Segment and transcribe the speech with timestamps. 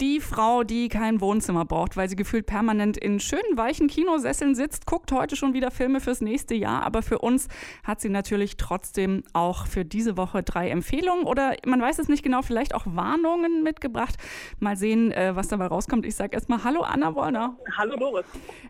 [0.00, 4.86] Die Frau, die kein Wohnzimmer braucht, weil sie gefühlt permanent in schönen weichen Kinosesseln sitzt,
[4.86, 6.84] guckt heute schon wieder Filme fürs nächste Jahr.
[6.84, 7.48] Aber für uns
[7.82, 12.22] hat sie natürlich trotzdem auch für diese Woche drei Empfehlungen oder man weiß es nicht
[12.22, 14.14] genau, vielleicht auch Warnungen mitgebracht.
[14.60, 16.06] Mal sehen, äh, was dabei rauskommt.
[16.06, 17.56] Ich sage erstmal Hallo Anna Wollner.
[17.76, 18.24] Hallo Doris.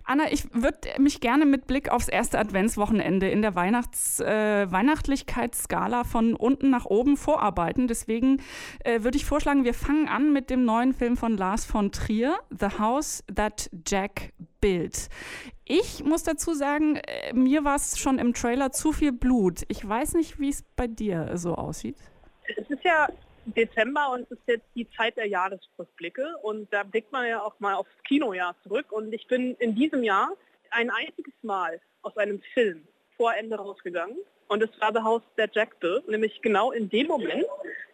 [0.04, 6.04] Anna, ich würde mich gerne mit Blick aufs erste Adventswochenende in der Weihnachts, äh, Weihnachtlichkeitsskala
[6.04, 7.86] von unten nach oben vorarbeiten.
[7.86, 8.40] Deswegen
[8.82, 12.39] äh, würde ich vorschlagen, wir fangen an mit dem neuen Film von Lars von Trier,
[12.50, 15.08] The House That Jack Built.
[15.64, 19.63] Ich muss dazu sagen, äh, mir war es schon im Trailer zu viel Blut.
[19.68, 21.96] Ich weiß nicht, wie es bei dir so aussieht.
[22.57, 23.08] Es ist ja
[23.44, 27.58] Dezember und es ist jetzt die Zeit der Jahresrückblicke und da blickt man ja auch
[27.58, 30.30] mal aufs Kinojahr zurück und ich bin in diesem Jahr
[30.71, 32.86] ein einziges Mal aus einem Film
[33.19, 34.17] vor Ende rausgegangen
[34.48, 37.44] und es war The House der Jack nämlich genau in dem Moment,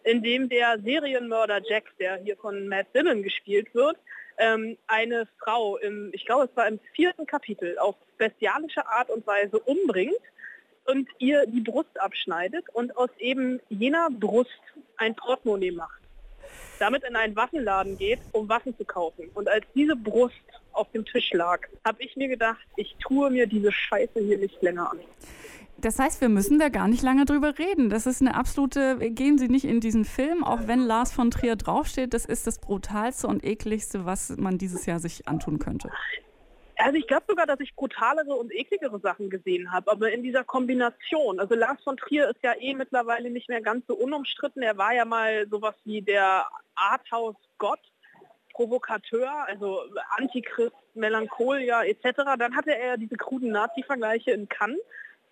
[0.03, 3.97] in dem der Serienmörder Jack, der hier von Matt Dillon gespielt wird,
[4.37, 9.25] ähm, eine Frau im, ich glaube es war im vierten Kapitel, auf bestialische Art und
[9.27, 10.13] Weise umbringt
[10.85, 14.49] und ihr die Brust abschneidet und aus eben jener Brust
[14.97, 16.01] ein Portemonnaie macht.
[16.79, 19.29] Damit in einen Waffenladen geht, um Waffen zu kaufen.
[19.33, 20.35] Und als diese Brust
[20.75, 24.61] auf dem Tisch lag, habe ich mir gedacht, ich tue mir diese Scheiße hier nicht
[24.61, 24.99] länger an.
[25.77, 27.89] Das heißt, wir müssen da gar nicht lange drüber reden.
[27.89, 31.55] Das ist eine absolute, gehen Sie nicht in diesen Film, auch wenn Lars von Trier
[31.55, 35.91] draufsteht, das ist das brutalste und ekligste, was man dieses Jahr sich antun könnte.
[36.77, 40.43] Also ich glaube sogar, dass ich brutalere und ekligere Sachen gesehen habe, aber in dieser
[40.43, 41.39] Kombination.
[41.39, 44.61] Also Lars von Trier ist ja eh mittlerweile nicht mehr ganz so unumstritten.
[44.61, 47.79] Er war ja mal sowas wie der Arthouse-Gott,
[48.55, 49.81] Provokateur, also
[50.17, 52.23] Antichrist, Melancholia etc.
[52.39, 54.79] Dann hatte er diese kruden Nazi-Vergleiche in Cannes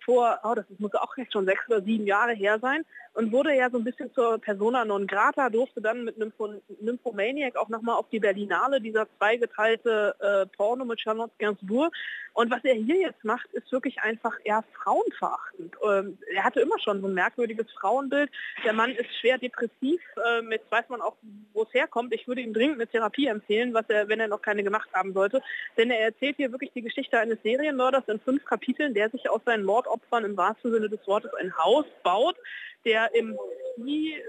[0.04, 3.70] vor, oh, das muss auch schon sechs oder sieben Jahre her sein und wurde ja
[3.70, 8.08] so ein bisschen zur Persona non grata, durfte dann mit Nympho Nymphomaniac auch nochmal auf
[8.10, 11.92] die Berlinale, dieser zweigeteilte äh, Porno mit Charlotte Gainsbourg.
[12.32, 15.76] Und was er hier jetzt macht, ist wirklich einfach eher frauenverachtend.
[15.88, 18.28] Ähm, er hatte immer schon so ein merkwürdiges Frauenbild.
[18.64, 21.14] Der Mann ist schwer depressiv, ähm, jetzt weiß man auch,
[21.52, 22.12] wo es herkommt.
[22.12, 25.12] Ich würde ihm dringend eine Therapie empfehlen, was er, wenn er noch keine gemacht haben
[25.12, 25.40] sollte.
[25.76, 29.40] Denn er erzählt hier wirklich die Geschichte eines Serienmörders in fünf Kapiteln, der sich aus
[29.46, 29.64] seinen
[29.94, 32.36] Mordopfern im wahrsten Sinne des Wortes ein Haus baut,
[32.84, 33.38] der im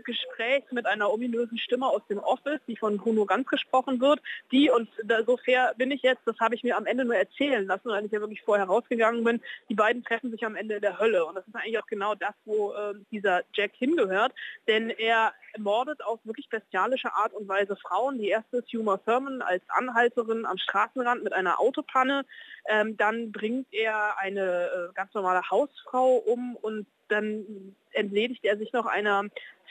[0.06, 4.20] Gespräch mit einer ominösen Stimme aus dem Office, die von Bruno Ganz gesprochen wird,
[4.52, 7.16] die, und da, so fair bin ich jetzt, das habe ich mir am Ende nur
[7.16, 10.76] erzählen lassen, weil ich ja wirklich vorher rausgegangen bin, die beiden treffen sich am Ende
[10.76, 11.26] in der Hölle.
[11.26, 14.34] Und das ist eigentlich auch genau das, wo äh, dieser Jack hingehört,
[14.68, 18.18] denn er mordet auf wirklich bestialische Art und Weise Frauen.
[18.18, 22.26] Die erste ist Huma Thurman als Anhalterin am Straßenrand mit einer Autopanne.
[22.68, 28.74] Ähm, dann bringt er eine äh, ganz normale Hausfrau um und dann entledigt er sich
[28.74, 29.24] noch einer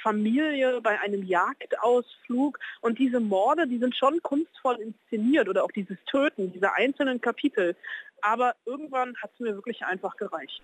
[0.03, 2.59] Familie bei einem Jagdausflug.
[2.81, 7.77] Und diese Morde, die sind schon kunstvoll inszeniert oder auch dieses Töten, diese einzelnen Kapitel.
[8.23, 10.63] Aber irgendwann hat es mir wirklich einfach gereicht.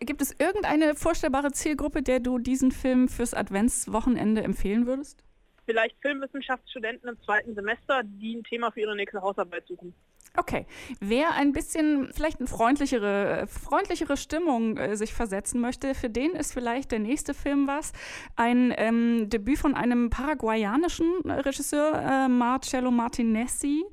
[0.00, 5.22] Gibt es irgendeine vorstellbare Zielgruppe, der du diesen Film fürs Adventswochenende empfehlen würdest?
[5.64, 9.92] Vielleicht Filmwissenschaftsstudenten im zweiten Semester, die ein Thema für ihre nächste Hausarbeit suchen.
[10.36, 10.66] Okay.
[11.00, 16.52] Wer ein bisschen vielleicht eine freundlichere, freundlichere Stimmung äh, sich versetzen möchte, für den ist
[16.52, 17.92] vielleicht der nächste Film was.
[18.36, 23.84] Ein ähm, Debüt von einem paraguayanischen Regisseur, äh, Marcello Martinezzi,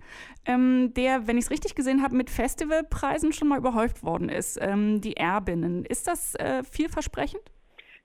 [0.45, 4.57] ähm, der, wenn ich es richtig gesehen habe, mit Festivalpreisen schon mal überhäuft worden ist.
[4.61, 5.85] Ähm, die Erbinnen.
[5.85, 7.52] Ist das äh, vielversprechend?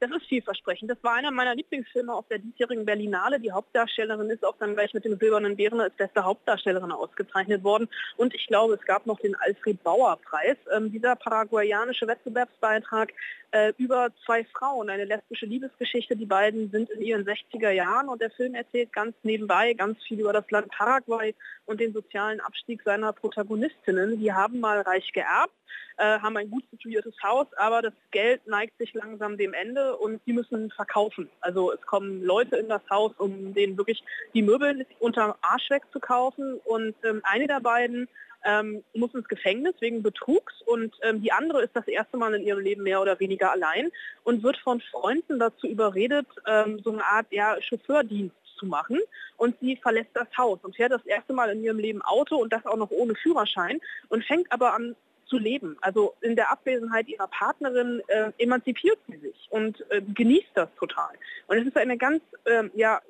[0.01, 0.91] Das ist vielversprechend.
[0.91, 3.41] Das war einer meiner Lieblingsfilme auf der diesjährigen Berlinale.
[3.41, 7.89] Die Hauptdarstellerin ist auch dann gleich mit dem Silbernen Bären als beste Hauptdarstellerin ausgezeichnet worden.
[8.17, 10.57] Und ich glaube, es gab noch den Alfred Bauer Preis.
[10.73, 13.13] Ähm, dieser paraguayanische Wettbewerbsbeitrag
[13.51, 16.17] äh, über zwei Frauen, eine lesbische Liebesgeschichte.
[16.17, 20.21] Die beiden sind in ihren 60er Jahren und der Film erzählt ganz nebenbei ganz viel
[20.21, 21.35] über das Land Paraguay
[21.67, 24.19] und den sozialen Abstieg seiner Protagonistinnen.
[24.19, 25.55] Die haben mal reich geerbt,
[25.97, 30.21] äh, haben ein gut situiertes Haus, aber das Geld neigt sich langsam dem Ende und
[30.27, 31.31] sie müssen verkaufen.
[31.41, 34.03] Also es kommen Leute in das Haus, um denen wirklich
[34.35, 38.09] die Möbel unter Arsch wegzukaufen und ähm, eine der beiden
[38.45, 42.47] ähm, muss ins Gefängnis wegen Betrugs und ähm, die andere ist das erste Mal in
[42.47, 43.91] ihrem Leben mehr oder weniger allein
[44.25, 48.99] und wird von Freunden dazu überredet, ähm, so eine Art ja, Chauffeurdienst zu machen
[49.37, 52.53] und sie verlässt das Haus und fährt das erste Mal in ihrem Leben Auto und
[52.53, 54.97] das auch noch ohne Führerschein und fängt aber an
[55.29, 55.77] zu leben.
[55.81, 61.15] Also in der Abwesenheit ihrer Partnerin äh, emanzipiert sie sich und äh, genießt das total.
[61.47, 63.01] Und es ist eine ganz äh, ja,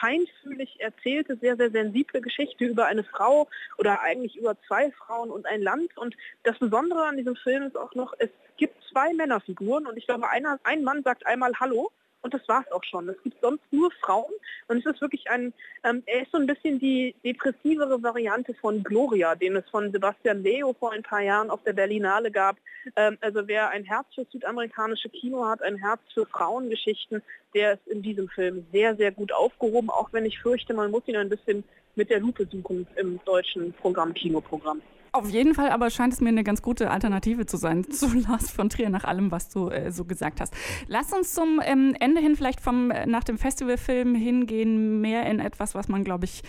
[0.00, 3.48] feinfühlig erzählte, sehr, sehr sensible Geschichte über eine Frau
[3.78, 5.96] oder eigentlich über zwei Frauen und ein Land.
[5.96, 10.06] Und das Besondere an diesem Film ist auch noch, es gibt zwei Männerfiguren und ich
[10.06, 11.90] glaube, einer, ein Mann sagt einmal Hallo
[12.24, 13.08] und das war es auch schon.
[13.08, 14.32] Es gibt sonst nur Frauen
[14.68, 15.52] und es ist wirklich ein,
[15.84, 20.42] ähm, er ist so ein bisschen die depressivere Variante von Gloria, den es von Sebastian
[20.42, 22.56] Leo vor ein paar Jahren auf der Berlinale gab.
[22.96, 27.22] Ähm, also wer ein Herz für südamerikanische Kino hat, ein Herz für Frauengeschichten,
[27.54, 31.06] der ist in diesem Film sehr, sehr gut aufgehoben, auch wenn ich fürchte, man muss
[31.06, 31.62] ihn ein bisschen
[31.94, 34.80] mit der Lupe suchen im deutschen Programm, Kinoprogramm.
[35.14, 38.50] Auf jeden Fall aber scheint es mir eine ganz gute Alternative zu sein zu Lars
[38.50, 40.52] von Trier, nach allem, was du äh, so gesagt hast.
[40.88, 45.38] Lass uns zum ähm, Ende hin vielleicht vom, äh, nach dem Festivalfilm hingehen, mehr in
[45.38, 46.42] etwas, was man, glaube ich,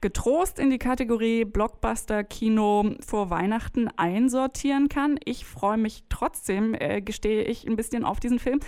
[0.00, 5.18] getrost in die Kategorie Blockbuster-Kino vor Weihnachten einsortieren kann.
[5.24, 8.60] Ich freue mich trotzdem, äh, gestehe ich, ein bisschen auf diesen Film.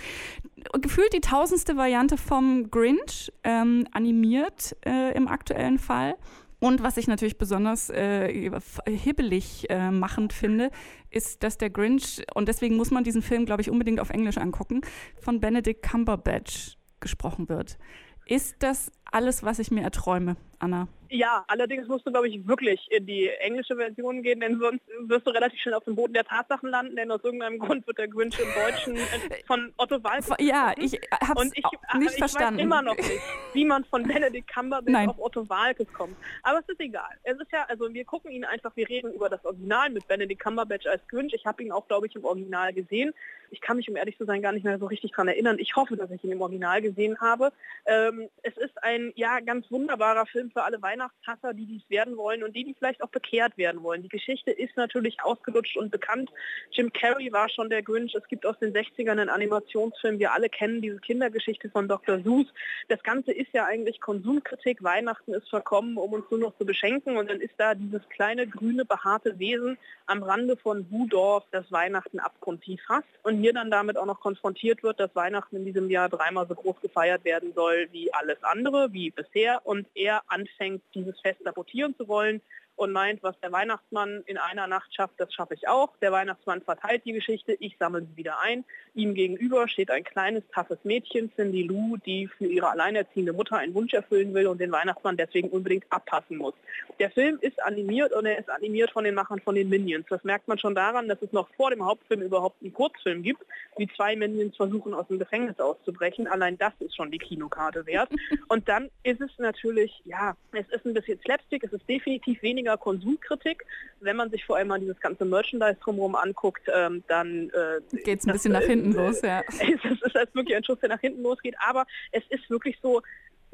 [0.81, 6.17] Gefühlt die tausendste Variante vom Grinch, ähm, animiert äh, im aktuellen Fall.
[6.65, 8.49] Und was ich natürlich besonders äh,
[8.87, 10.71] hibbelig äh, machend finde,
[11.11, 14.39] ist, dass der Grinch, und deswegen muss man diesen Film, glaube ich, unbedingt auf Englisch
[14.39, 14.81] angucken,
[15.21, 17.77] von Benedict Cumberbatch gesprochen wird.
[18.25, 20.87] Ist das alles, was ich mir erträume, Anna?
[21.15, 25.25] Ja, allerdings musst du, glaube ich, wirklich in die englische Version gehen, denn sonst wirst
[25.25, 28.09] du relativ schnell auf dem Boden der Tatsachen landen, denn aus irgendeinem Grund wird der
[28.09, 32.57] Grinch im Deutschen äh, von Otto Walkes Ja, ich habe es nicht ich verstanden.
[32.57, 33.21] Weiß immer noch nicht,
[33.53, 36.17] wie man von Benedict Cumberbatch auf Otto Walkes kommt.
[36.43, 37.11] Aber es ist egal.
[37.23, 40.41] Es ist ja, also wir gucken ihn einfach, wir reden über das Original mit Benedict
[40.41, 41.33] Cumberbatch als Grinch.
[41.33, 43.13] Ich habe ihn auch, glaube ich, im Original gesehen.
[43.51, 45.59] Ich kann mich, um ehrlich zu sein, gar nicht mehr so richtig daran erinnern.
[45.59, 47.53] Ich hoffe, dass ich ihn im Original gesehen habe.
[47.85, 52.43] Ähm, es ist ein, ja, ganz wunderbarer Film für alle Weihnachtshasser, die dies werden wollen
[52.43, 54.03] und die, die vielleicht auch bekehrt werden wollen.
[54.03, 56.31] Die Geschichte ist natürlich ausgelutscht und bekannt.
[56.71, 58.15] Jim Carrey war schon der Grinch.
[58.15, 60.19] Es gibt aus den 60ern einen Animationsfilm.
[60.19, 62.19] Wir alle kennen diese Kindergeschichte von Dr.
[62.21, 62.47] Seuss.
[62.89, 64.83] Das Ganze ist ja eigentlich Konsumkritik.
[64.83, 67.17] Weihnachten ist verkommen, um uns nur noch zu beschenken.
[67.17, 72.19] Und dann ist da dieses kleine, grüne, behaarte Wesen am Rande von Wudorf, das Weihnachten
[72.19, 73.07] abgrundtief hasst.
[73.23, 76.55] Und hier dann damit auch noch konfrontiert wird, dass Weihnachten in diesem Jahr dreimal so
[76.55, 79.61] groß gefeiert werden soll wie alles andere, wie bisher.
[79.65, 82.41] Und er anfängt, dieses Fest sabotieren zu wollen
[82.75, 85.95] und meint, was der Weihnachtsmann in einer Nacht schafft, das schaffe ich auch.
[86.01, 88.65] Der Weihnachtsmann verteilt die Geschichte, ich sammle sie wieder ein.
[88.93, 93.73] Ihm gegenüber steht ein kleines, taffes Mädchen, Cindy Lou, die für ihre alleinerziehende Mutter einen
[93.73, 96.53] Wunsch erfüllen will und den Weihnachtsmann deswegen unbedingt abpassen muss.
[96.99, 100.05] Der Film ist animiert und er ist animiert von den Machern von den Minions.
[100.09, 103.41] Das merkt man schon daran, dass es noch vor dem Hauptfilm überhaupt einen Kurzfilm gibt,
[103.77, 106.27] wie zwei Minions versuchen, aus dem Gefängnis auszubrechen.
[106.27, 108.09] Allein das ist schon die Kinokarte wert.
[108.49, 112.64] Und dann ist es natürlich, ja, es ist ein bisschen Slapstick, es ist definitiv weniger
[112.65, 113.65] weniger Konsumkritik.
[113.99, 118.19] Wenn man sich vor allem mal dieses ganze Merchandise drumherum anguckt, ähm, dann äh, geht
[118.19, 119.21] es ein bisschen nach hinten äh, los.
[119.21, 119.41] Ja.
[119.47, 121.55] Es ist, es ist wirklich ein Schuss, der nach hinten losgeht.
[121.59, 123.01] Aber es ist wirklich so,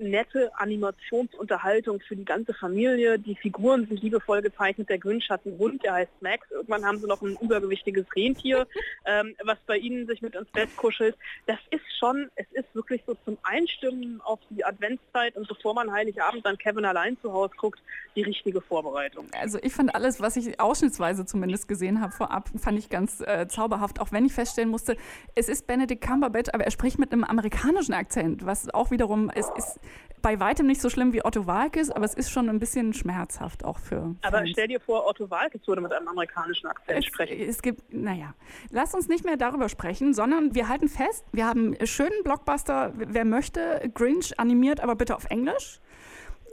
[0.02, 3.20] nette Animationsunterhaltung für die ganze Familie.
[3.20, 4.90] Die Figuren sind liebevoll gezeichnet.
[4.90, 6.50] Der Grinch hat einen Hund, der heißt Max.
[6.52, 8.68] Irgendwann haben sie noch ein übergewichtiges Rentier,
[9.06, 11.16] ähm, was bei ihnen sich mit ins Bett kuschelt.
[11.46, 15.92] Das ist schon, es ist wirklich so zum Einstimmen auf die Adventszeit und bevor man
[15.92, 17.80] Heiligabend dann Kevin allein zu Hause guckt,
[18.16, 19.28] die richtige Vorbereitung.
[19.40, 23.48] Also ich fand alles, was ich ausschnittsweise zumindest gesehen habe vorab, fand ich ganz äh,
[23.48, 24.98] zauberhaft, auch wenn ich feststellen musste,
[25.36, 29.50] es ist Benedict Cumberbatch, aber er spricht mit einem amerikanischen Akzent, was auch wiederum, es
[29.58, 29.80] ist
[30.22, 33.66] bei weitem nicht so schlimm wie Otto Walkes, aber es ist schon ein bisschen schmerzhaft
[33.66, 34.16] auch für.
[34.22, 34.50] Aber Fans.
[34.52, 37.40] stell dir vor, Otto Walkes würde mit einem amerikanischen Akzent es, sprechen.
[37.40, 38.34] Es gibt, naja,
[38.70, 42.94] lass uns nicht mehr darüber sprechen, sondern wir halten fest, wir haben einen schönen Blockbuster,
[42.96, 45.80] wer möchte, Grinch animiert, aber bitte auf Englisch.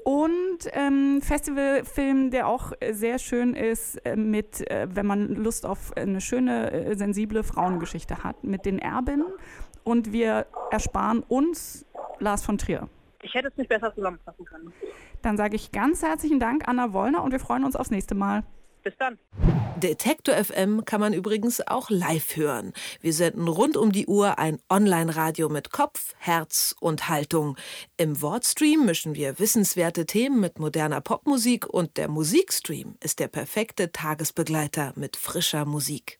[0.04, 5.94] Und ähm, Festivalfilm, der auch sehr schön ist, äh, mit, äh, wenn man Lust auf
[5.96, 9.26] eine schöne, äh, sensible Frauengeschichte hat, mit den Erbinnen.
[9.84, 11.84] Und wir ersparen uns
[12.20, 12.88] Lars von Trier.
[13.22, 14.72] Ich hätte es nicht besser zusammenfassen können.
[15.22, 18.44] Dann sage ich ganz herzlichen Dank, Anna Wollner, und wir freuen uns aufs nächste Mal.
[18.84, 19.18] Bis dann.
[19.76, 22.72] Detektor FM kann man übrigens auch live hören.
[23.00, 27.56] Wir senden rund um die Uhr ein Online-Radio mit Kopf, Herz und Haltung.
[27.96, 33.92] Im Wortstream mischen wir wissenswerte Themen mit moderner Popmusik und der Musikstream ist der perfekte
[33.92, 36.18] Tagesbegleiter mit frischer Musik.